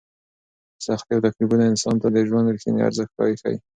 [0.85, 3.57] سختۍ او تکلیفونه انسان ته د ژوند رښتینی ارزښت وښيي.